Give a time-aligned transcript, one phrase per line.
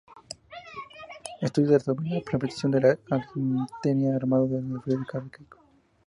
[1.41, 3.27] Estudio sobre la representación de la
[3.77, 5.59] Atenea armada en el periodo arcaico.